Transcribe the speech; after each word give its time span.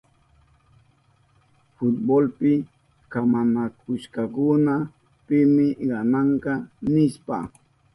Fultbolpi 1.75 2.53
kamanakushkakuna 3.11 4.75
pimi 5.27 5.65
gananka 5.89 6.53
nishpa. 6.93 7.35